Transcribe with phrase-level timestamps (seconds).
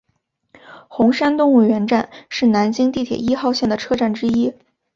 [0.87, 4.51] 红山动物园站是南京地铁一号线的车站之一。